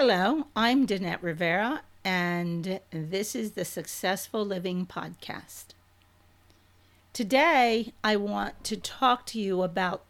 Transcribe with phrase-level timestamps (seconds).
[0.00, 5.74] Hello, I'm Danette Rivera, and this is the Successful Living Podcast.
[7.12, 10.04] Today, I want to talk to you about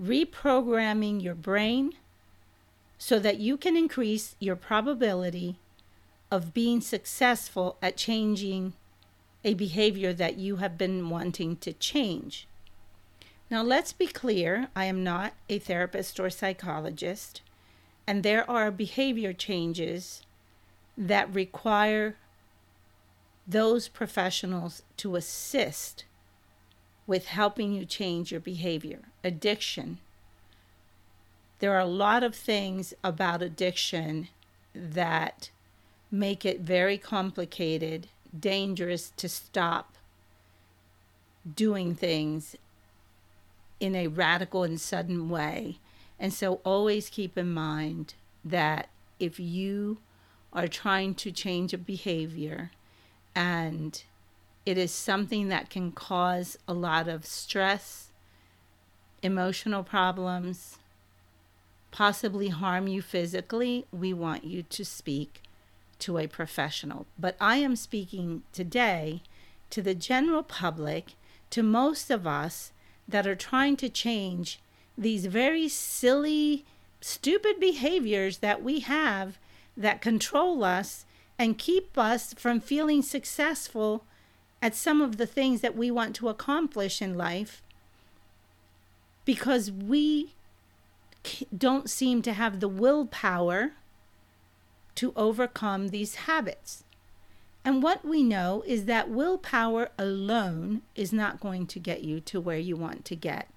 [0.00, 1.92] reprogramming your brain
[2.96, 5.58] so that you can increase your probability
[6.30, 8.72] of being successful at changing
[9.44, 12.48] a behavior that you have been wanting to change.
[13.50, 17.42] Now, let's be clear I am not a therapist or psychologist,
[18.06, 20.22] and there are behavior changes
[20.96, 22.16] that require
[23.46, 26.04] those professionals to assist
[27.06, 29.00] with helping you change your behavior.
[29.22, 29.98] Addiction.
[31.58, 34.28] There are a lot of things about addiction
[34.74, 35.50] that
[36.10, 38.08] make it very complicated,
[38.38, 39.94] dangerous to stop
[41.54, 42.56] doing things
[43.80, 45.78] in a radical and sudden way.
[46.18, 48.14] And so always keep in mind
[48.44, 49.98] that if you
[50.52, 52.70] are trying to change a behavior
[53.34, 54.04] and
[54.64, 58.10] it is something that can cause a lot of stress,
[59.22, 60.78] emotional problems,
[61.90, 65.42] possibly harm you physically, we want you to speak
[65.98, 67.06] to a professional.
[67.18, 69.22] But I am speaking today
[69.70, 71.14] to the general public,
[71.50, 72.72] to most of us
[73.06, 74.60] that are trying to change
[74.96, 76.64] these very silly,
[77.00, 79.38] stupid behaviors that we have
[79.76, 81.04] that control us
[81.38, 84.04] and keep us from feeling successful
[84.62, 87.60] at some of the things that we want to accomplish in life
[89.24, 90.34] because we
[91.56, 93.72] don't seem to have the willpower
[94.94, 96.84] to overcome these habits.
[97.64, 102.40] And what we know is that willpower alone is not going to get you to
[102.40, 103.48] where you want to get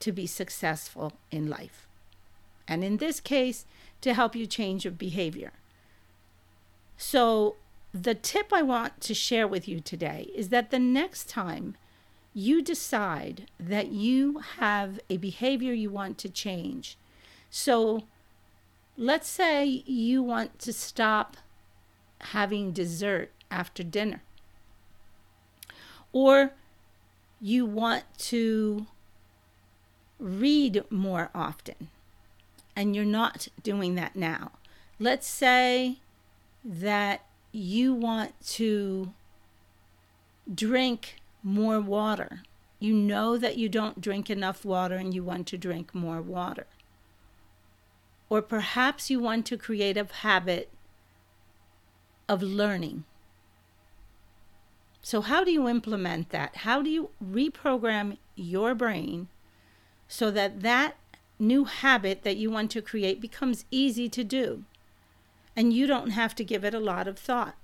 [0.00, 1.86] to be successful in life.
[2.66, 3.64] And in this case,
[4.00, 5.52] to help you change your behavior.
[6.96, 7.56] So,
[7.94, 11.76] the tip I want to share with you today is that the next time
[12.34, 16.98] you decide that you have a behavior you want to change,
[17.50, 18.04] so
[18.96, 21.38] let's say you want to stop
[22.20, 24.22] having dessert after dinner,
[26.12, 26.52] or
[27.40, 28.86] you want to
[30.18, 31.88] read more often,
[32.74, 34.52] and you're not doing that now.
[34.98, 35.98] Let's say
[36.64, 39.12] that you want to
[40.52, 42.42] drink more water.
[42.80, 46.66] You know that you don't drink enough water and you want to drink more water.
[48.28, 50.68] Or perhaps you want to create a habit
[52.28, 53.04] of learning.
[55.00, 56.56] So, how do you implement that?
[56.56, 59.28] How do you reprogram your brain
[60.08, 60.96] so that that
[61.38, 64.64] new habit that you want to create becomes easy to do?
[65.58, 67.56] and you don't have to give it a lot of thought.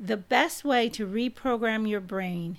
[0.00, 2.56] The best way to reprogram your brain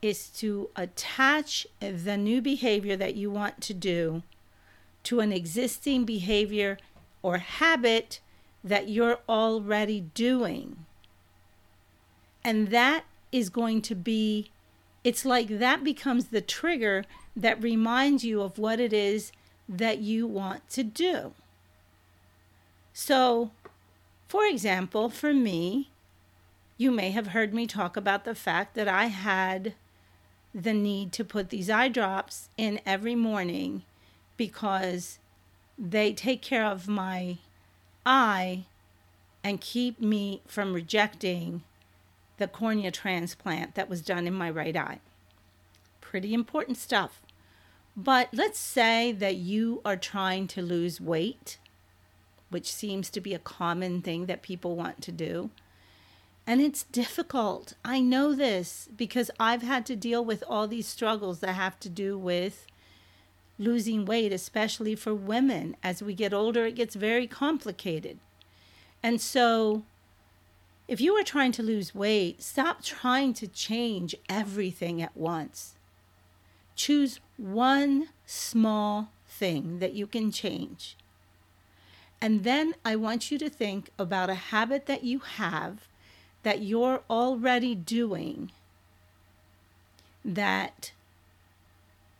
[0.00, 4.22] is to attach the new behavior that you want to do
[5.02, 6.78] to an existing behavior
[7.20, 8.20] or habit
[8.64, 10.86] that you're already doing.
[12.42, 14.50] And that is going to be,
[15.06, 17.04] it's like that becomes the trigger
[17.36, 19.30] that reminds you of what it is
[19.68, 21.32] that you want to do.
[22.92, 23.52] So,
[24.26, 25.90] for example, for me,
[26.76, 29.74] you may have heard me talk about the fact that I had
[30.52, 33.82] the need to put these eye drops in every morning
[34.36, 35.20] because
[35.78, 37.38] they take care of my
[38.04, 38.64] eye
[39.44, 41.62] and keep me from rejecting
[42.38, 45.00] the cornea transplant that was done in my right eye.
[46.00, 47.22] Pretty important stuff.
[47.96, 51.58] But let's say that you are trying to lose weight
[52.48, 55.50] which seems to be a common thing that people want to do.
[56.46, 57.74] And it's difficult.
[57.84, 61.88] I know this because I've had to deal with all these struggles that have to
[61.88, 62.66] do with
[63.58, 65.76] losing weight, especially for women.
[65.82, 68.18] As we get older, it gets very complicated.
[69.02, 69.82] And so,
[70.88, 75.74] if you are trying to lose weight, stop trying to change everything at once.
[76.74, 80.96] Choose one small thing that you can change
[82.20, 85.88] and then I want you to think about a habit that you have
[86.42, 88.52] that you're already doing
[90.24, 90.92] that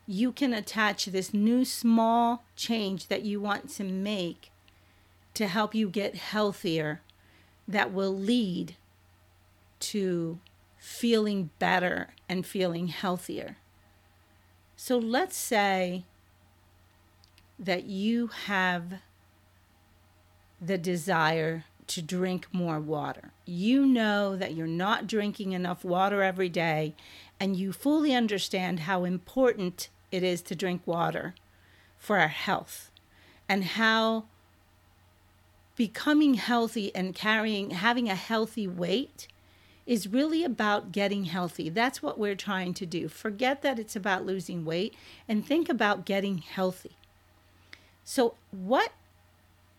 [0.06, 4.50] you can attach this new small change that you want to make
[5.34, 7.00] to help you get healthier
[7.68, 8.76] that will lead
[9.78, 10.38] to
[10.78, 13.56] feeling better and feeling healthier.
[14.76, 16.04] So let's say
[17.58, 19.00] that you have
[20.60, 23.32] the desire to drink more water.
[23.44, 26.94] You know that you're not drinking enough water every day,
[27.38, 31.34] and you fully understand how important it is to drink water
[31.98, 32.90] for our health
[33.48, 34.24] and how
[35.76, 39.28] becoming healthy and carrying having a healthy weight
[39.86, 41.68] is really about getting healthy.
[41.68, 43.08] That's what we're trying to do.
[43.08, 44.94] Forget that it's about losing weight
[45.28, 46.96] and think about getting healthy.
[48.02, 48.92] So what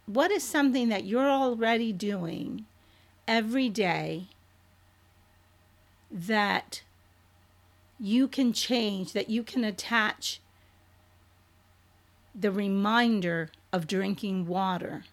[0.05, 2.65] what is something that you're already doing
[3.27, 4.27] every day
[6.09, 6.83] that
[7.99, 10.39] you can change, that you can attach
[12.33, 15.03] the reminder of drinking water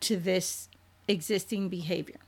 [0.00, 0.68] to this
[1.06, 2.20] existing behavior?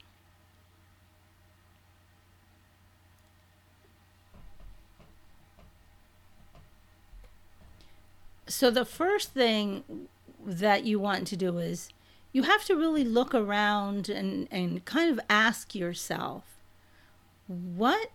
[8.46, 10.08] So, the first thing
[10.44, 11.90] that you want to do is
[12.32, 16.44] you have to really look around and, and kind of ask yourself
[17.46, 18.10] what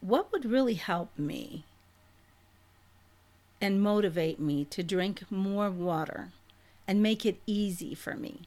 [0.00, 1.64] what would really help me
[3.60, 6.32] and motivate me to drink more water
[6.86, 8.42] and make it easy for me.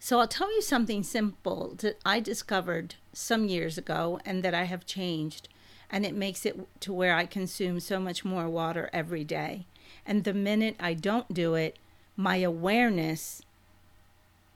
[0.00, 4.64] So I'll tell you something simple that I discovered some years ago and that I
[4.64, 5.48] have changed
[5.90, 9.66] and it makes it to where I consume so much more water every day.
[10.06, 11.78] And the minute I don't do it,
[12.16, 13.42] my awareness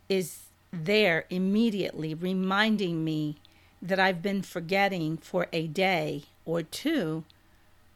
[0.09, 0.41] is
[0.73, 3.37] there immediately reminding me
[3.81, 7.25] that I've been forgetting for a day or two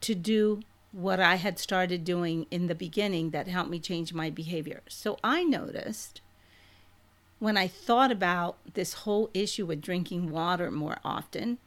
[0.01, 0.63] to do
[0.97, 4.81] what I had started doing in the beginning that helped me change my behavior.
[4.89, 6.23] So I noticed
[7.39, 11.59] when I thought about this whole issue with drinking water more often,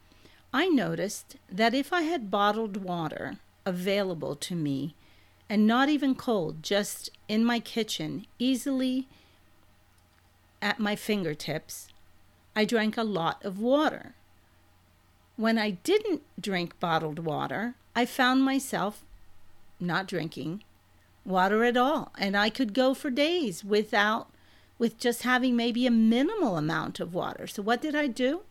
[0.52, 4.96] I noticed that if I had bottled water available to me
[5.48, 9.06] and not even cold, just in my kitchen, easily
[10.60, 11.86] at my fingertips,
[12.56, 14.14] I drank a lot of water.
[15.36, 19.04] When I didn't drink bottled water, I found myself
[19.80, 20.62] not drinking
[21.24, 22.12] water at all.
[22.18, 24.30] And I could go for days without,
[24.78, 27.46] with just having maybe a minimal amount of water.
[27.46, 28.42] So, what did I do?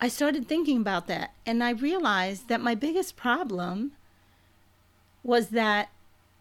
[0.00, 3.92] I started thinking about that and I realized that my biggest problem
[5.22, 5.88] was that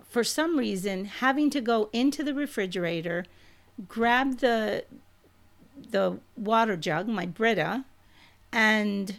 [0.04, 3.26] for some reason having to go into the refrigerator,
[3.88, 4.86] grab the
[5.90, 7.84] the water jug, my Brita,
[8.52, 9.18] and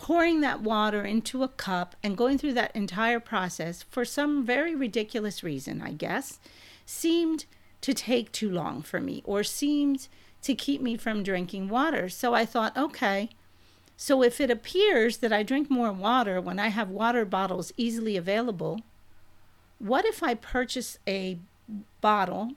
[0.00, 4.74] pouring that water into a cup and going through that entire process for some very
[4.74, 6.40] ridiculous reason, I guess,
[6.86, 7.44] seemed
[7.82, 10.08] to take too long for me or seemed
[10.40, 12.08] to keep me from drinking water.
[12.08, 13.28] So I thought, okay,
[13.94, 18.16] so if it appears that I drink more water when I have water bottles easily
[18.16, 18.80] available,
[19.78, 21.38] what if I purchase a
[22.00, 22.52] bottle,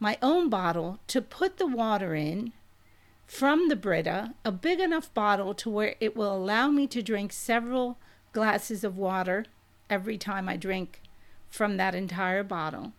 [0.00, 2.52] my own bottle, to put the water in
[3.28, 7.32] from the Brita, a big enough bottle to where it will allow me to drink
[7.32, 7.98] several
[8.32, 9.44] glasses of water
[9.90, 11.02] every time I drink
[11.48, 12.94] from that entire bottle?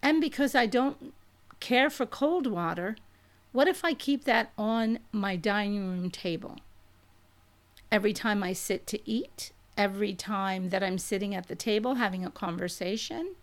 [0.00, 1.12] And because I don't
[1.58, 2.96] care for cold water,
[3.50, 6.58] what if I keep that on my dining room table?
[7.90, 12.24] Every time I sit to eat, every time that I'm sitting at the table having
[12.24, 13.34] a conversation,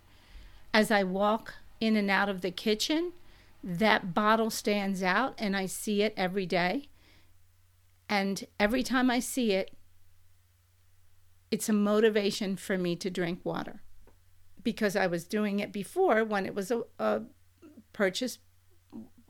[0.74, 3.12] as I walk in and out of the kitchen,
[3.64, 6.90] that bottle stands out and I see it every day.
[8.08, 9.76] And every time I see it,
[11.52, 13.82] it's a motivation for me to drink water
[14.64, 17.22] because I was doing it before when it was a, a
[17.94, 18.40] purchase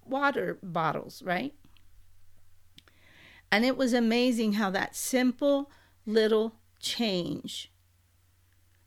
[0.05, 1.53] water bottles, right?
[3.51, 5.71] And it was amazing how that simple
[6.05, 7.71] little change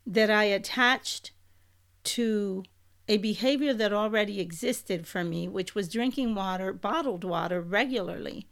[0.05, 1.31] that I attached
[2.03, 2.63] to
[3.07, 8.47] a behavior that already existed for me, which was drinking water, bottled water regularly.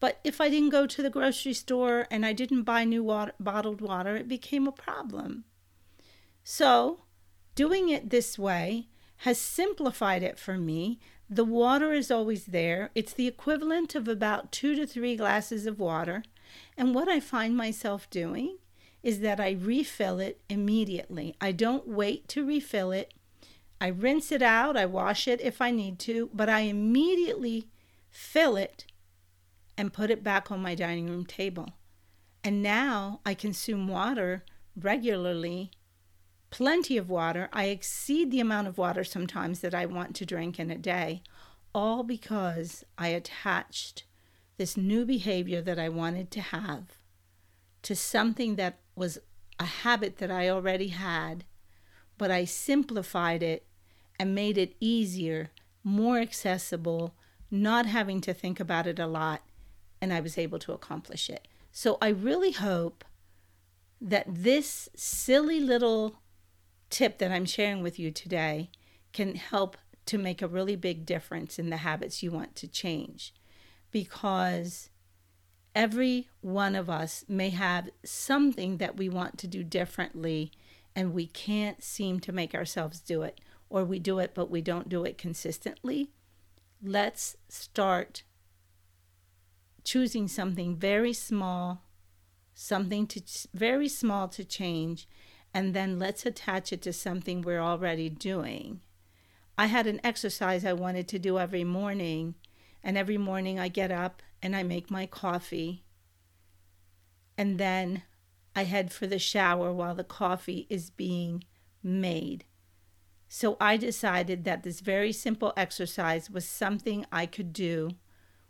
[0.00, 3.32] But if I didn't go to the grocery store and I didn't buy new water,
[3.38, 5.44] bottled water, it became a problem.
[6.42, 7.04] So,
[7.54, 10.98] doing it this way has simplified it for me.
[11.30, 12.90] The water is always there.
[12.94, 16.22] It's the equivalent of about two to three glasses of water.
[16.76, 18.58] And what I find myself doing
[19.02, 21.34] is that I refill it immediately.
[21.40, 23.14] I don't wait to refill it.
[23.84, 27.68] I rinse it out, I wash it if I need to, but I immediately
[28.10, 28.86] fill it
[29.76, 31.74] and put it back on my dining room table.
[32.42, 34.42] And now I consume water
[34.74, 35.70] regularly,
[36.48, 37.50] plenty of water.
[37.52, 41.22] I exceed the amount of water sometimes that I want to drink in a day,
[41.74, 44.04] all because I attached
[44.56, 46.96] this new behavior that I wanted to have
[47.82, 49.18] to something that was
[49.60, 51.44] a habit that I already had,
[52.16, 53.66] but I simplified it
[54.18, 55.50] and made it easier,
[55.82, 57.14] more accessible,
[57.50, 59.42] not having to think about it a lot,
[60.00, 61.48] and I was able to accomplish it.
[61.72, 63.04] So I really hope
[64.00, 66.16] that this silly little
[66.90, 68.70] tip that I'm sharing with you today
[69.12, 73.32] can help to make a really big difference in the habits you want to change
[73.90, 74.90] because
[75.74, 80.52] every one of us may have something that we want to do differently
[80.94, 83.40] and we can't seem to make ourselves do it
[83.74, 86.10] or we do it but we don't do it consistently
[86.82, 88.22] let's start
[89.82, 91.82] choosing something very small
[92.54, 93.20] something to
[93.52, 95.08] very small to change
[95.52, 98.80] and then let's attach it to something we're already doing
[99.58, 102.34] i had an exercise i wanted to do every morning
[102.82, 105.84] and every morning i get up and I make my coffee.
[107.38, 108.02] And then
[108.54, 111.44] I head for the shower while the coffee is being
[111.82, 112.44] made.
[113.36, 117.90] So I decided that this very simple exercise was something I could do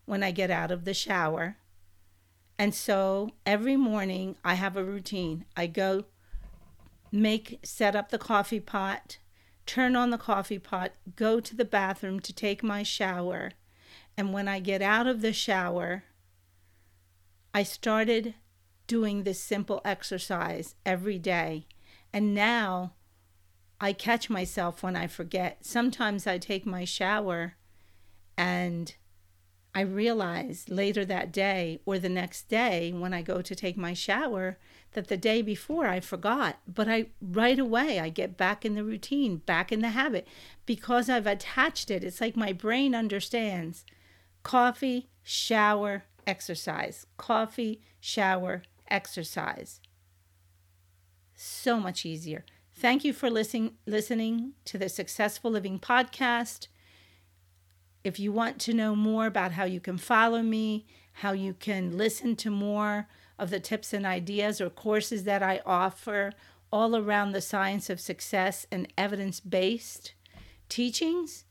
[0.05, 1.57] when I get out of the shower.
[2.59, 5.47] And so every morning I have a routine.
[5.57, 6.05] I go
[7.11, 9.17] make set up the coffee pot,
[9.65, 13.53] turn on the coffee pot, go to the bathroom to take my shower,
[14.19, 16.05] and when I get out of the shower,
[17.55, 18.35] I started
[18.87, 21.69] doing this simple exercise every day.
[22.13, 22.93] And now
[23.85, 25.59] I catch myself when I forget.
[25.61, 27.57] Sometimes I take my shower
[28.35, 28.95] and
[29.75, 33.93] I realize later that day or the next day when I go to take my
[33.93, 34.57] shower
[34.93, 36.61] that the day before I forgot.
[36.67, 40.27] But I right away I get back in the routine, back in the habit
[40.65, 42.03] because I've attached it.
[42.03, 43.85] It's like my brain understands
[44.43, 47.05] coffee, shower, exercise.
[47.19, 49.83] Coffee, shower, exercise.
[51.35, 52.47] So much easier.
[52.77, 56.67] Thank you for listening listening to the Successful Living podcast.
[58.03, 61.97] If you want to know more about how you can follow me, how you can
[61.97, 63.07] listen to more
[63.39, 66.33] of the tips and ideas or courses that I offer
[66.73, 70.15] all around the science of success and evidence based
[70.69, 71.45] teachings,